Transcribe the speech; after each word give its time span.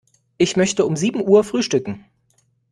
Ich 0.39 0.57
möchte 0.57 0.87
um 0.87 0.95
sieben 0.95 1.21
Uhr 1.23 1.43
frühstücken. 1.43 2.05